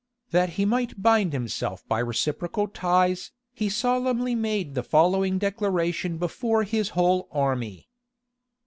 [0.31, 6.63] That he might bind himself by reciprocal ties, he solemnly made the following declaration before
[6.63, 7.87] his whole army.